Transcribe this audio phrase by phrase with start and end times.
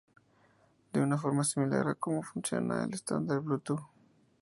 [0.93, 3.85] De una forma muy similar a como funciona el estándar Bluetooth.